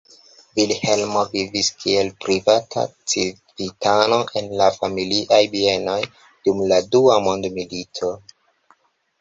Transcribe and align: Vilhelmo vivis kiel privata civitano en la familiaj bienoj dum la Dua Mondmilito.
Vilhelmo 0.59 1.19
vivis 1.33 1.67
kiel 1.83 2.07
privata 2.25 2.85
civitano 3.13 4.19
en 4.41 4.49
la 4.63 4.71
familiaj 4.79 5.43
bienoj 5.53 5.99
dum 6.17 6.65
la 6.73 6.81
Dua 6.97 7.23
Mondmilito. 7.29 8.15